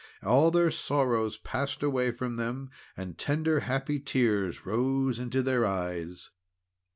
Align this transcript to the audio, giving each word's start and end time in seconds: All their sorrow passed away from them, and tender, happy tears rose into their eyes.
All 0.23 0.49
their 0.49 0.71
sorrow 0.71 1.29
passed 1.43 1.83
away 1.83 2.09
from 2.09 2.35
them, 2.37 2.71
and 2.97 3.19
tender, 3.19 3.59
happy 3.59 3.99
tears 3.99 4.65
rose 4.65 5.19
into 5.19 5.43
their 5.43 5.63
eyes. 5.63 6.31